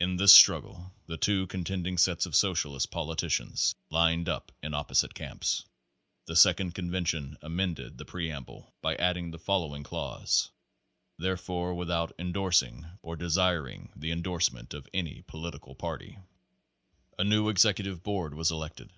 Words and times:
In 0.00 0.16
this 0.16 0.34
struggle 0.34 0.92
the 1.06 1.16
two 1.16 1.46
contending 1.46 1.96
sets 1.96 2.26
of 2.26 2.34
socialist 2.34 2.90
politicians 2.90 3.76
lined 3.90 4.28
up 4.28 4.50
in 4.60 4.74
opposite 4.74 5.14
camps. 5.14 5.66
The 6.26 6.34
Second 6.34 6.72
convention 6.74 7.38
amended 7.42 7.96
the 7.96 8.04
Preamble 8.04 8.74
by 8.82 8.96
adding 8.96 9.30
the 9.30 9.38
following 9.38 9.84
clause: 9.84 10.50
"Therefore 11.16 11.74
without 11.74 12.10
endorsing 12.18 12.86
or 13.02 13.14
desiring 13.14 13.92
the 13.94 14.10
en 14.10 14.22
dorsement 14.24 14.74
of 14.74 14.88
any 14.92 15.22
political 15.28 15.76
party." 15.76 16.18
A 17.16 17.22
new 17.22 17.48
executive 17.48 18.02
board 18.02 18.34
was 18.34 18.50
elected. 18.50 18.90